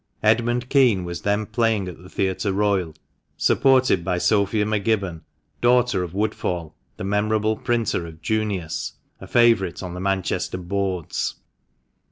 [0.23, 2.95] Edmund Kean was then playing at the Theatre Royal,
[3.37, 5.21] supported by Sophia M'Gibbon—
[5.61, 11.35] daughter of Woodfall, the memorable printer of "Junius"— a favourite on the Manchester "boards."